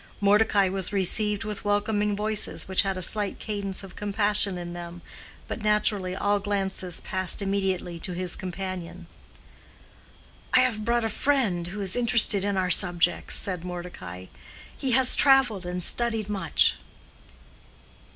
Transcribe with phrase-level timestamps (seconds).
[0.19, 5.03] Mordecai was received with welcoming voices which had a slight cadence of compassion in them,
[5.47, 9.05] but naturally all glances passed immediately to his companion.
[10.55, 14.25] "I have brought a friend who is interested in our subjects," said Mordecai.
[14.75, 16.77] "He has traveled and studied much."